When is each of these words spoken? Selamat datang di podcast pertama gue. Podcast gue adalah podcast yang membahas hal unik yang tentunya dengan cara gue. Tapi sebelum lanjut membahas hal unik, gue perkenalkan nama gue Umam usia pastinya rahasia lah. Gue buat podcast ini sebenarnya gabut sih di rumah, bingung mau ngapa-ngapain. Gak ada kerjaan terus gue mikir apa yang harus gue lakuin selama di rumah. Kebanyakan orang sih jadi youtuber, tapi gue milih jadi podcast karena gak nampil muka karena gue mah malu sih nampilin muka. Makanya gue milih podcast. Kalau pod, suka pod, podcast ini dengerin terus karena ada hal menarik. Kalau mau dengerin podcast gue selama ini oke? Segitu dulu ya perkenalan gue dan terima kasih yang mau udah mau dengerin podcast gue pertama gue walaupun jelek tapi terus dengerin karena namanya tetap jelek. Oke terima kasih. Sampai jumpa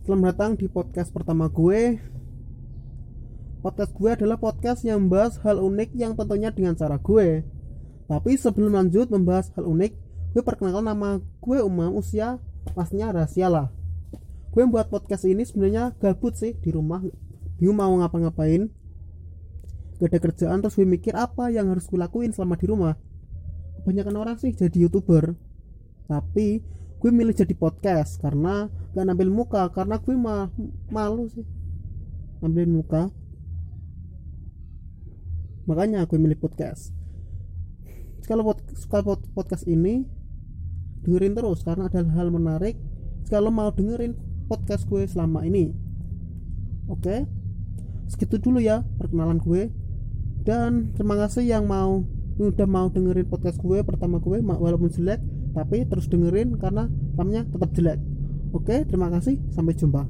Selamat 0.00 0.32
datang 0.32 0.56
di 0.56 0.64
podcast 0.64 1.12
pertama 1.12 1.52
gue. 1.52 2.00
Podcast 3.60 3.92
gue 3.92 4.08
adalah 4.08 4.40
podcast 4.40 4.80
yang 4.80 5.04
membahas 5.04 5.36
hal 5.44 5.60
unik 5.60 5.92
yang 5.92 6.16
tentunya 6.16 6.48
dengan 6.48 6.72
cara 6.72 6.96
gue. 6.96 7.44
Tapi 8.08 8.32
sebelum 8.40 8.80
lanjut 8.80 9.12
membahas 9.12 9.52
hal 9.52 9.68
unik, 9.68 9.92
gue 10.32 10.40
perkenalkan 10.40 10.88
nama 10.88 11.20
gue 11.20 11.58
Umam 11.60 12.00
usia 12.00 12.40
pastinya 12.72 13.12
rahasia 13.12 13.52
lah. 13.52 13.68
Gue 14.48 14.64
buat 14.64 14.88
podcast 14.88 15.28
ini 15.28 15.44
sebenarnya 15.44 15.92
gabut 16.00 16.32
sih 16.32 16.56
di 16.56 16.72
rumah, 16.72 17.04
bingung 17.60 17.76
mau 17.76 17.92
ngapa-ngapain. 18.00 18.72
Gak 20.00 20.16
ada 20.16 20.16
kerjaan 20.16 20.64
terus 20.64 20.80
gue 20.80 20.88
mikir 20.88 21.12
apa 21.12 21.52
yang 21.52 21.68
harus 21.68 21.84
gue 21.84 22.00
lakuin 22.00 22.32
selama 22.32 22.56
di 22.56 22.72
rumah. 22.72 22.96
Kebanyakan 23.84 24.16
orang 24.16 24.36
sih 24.40 24.56
jadi 24.56 24.88
youtuber, 24.88 25.36
tapi 26.08 26.64
gue 27.00 27.08
milih 27.08 27.32
jadi 27.32 27.56
podcast 27.56 28.20
karena 28.20 28.68
gak 28.92 29.04
nampil 29.08 29.32
muka 29.32 29.72
karena 29.72 29.96
gue 29.96 30.12
mah 30.12 30.52
malu 30.92 31.32
sih 31.32 31.48
nampilin 32.44 32.76
muka. 32.76 33.08
Makanya 35.64 36.04
gue 36.04 36.20
milih 36.20 36.36
podcast. 36.36 36.92
Kalau 38.28 38.46
pod, 38.46 38.62
suka 38.76 39.00
pod, 39.00 39.24
podcast 39.32 39.64
ini 39.64 40.04
dengerin 41.02 41.34
terus 41.34 41.64
karena 41.64 41.88
ada 41.88 42.04
hal 42.04 42.28
menarik. 42.28 42.76
Kalau 43.32 43.48
mau 43.48 43.72
dengerin 43.72 44.12
podcast 44.52 44.84
gue 44.84 45.08
selama 45.08 45.40
ini 45.48 45.72
oke? 46.84 47.24
Segitu 48.12 48.36
dulu 48.42 48.60
ya 48.60 48.84
perkenalan 49.00 49.40
gue 49.40 49.72
dan 50.44 50.92
terima 50.98 51.16
kasih 51.16 51.48
yang 51.48 51.64
mau 51.64 52.04
udah 52.36 52.68
mau 52.68 52.92
dengerin 52.92 53.28
podcast 53.28 53.56
gue 53.60 53.84
pertama 53.84 54.16
gue 54.20 54.40
walaupun 54.42 54.88
jelek 54.88 55.20
tapi 55.52 55.84
terus 55.86 56.06
dengerin 56.06 56.56
karena 56.56 56.86
namanya 57.18 57.46
tetap 57.48 57.70
jelek. 57.74 57.98
Oke 58.54 58.82
terima 58.86 59.10
kasih. 59.10 59.38
Sampai 59.54 59.74
jumpa 59.78 60.06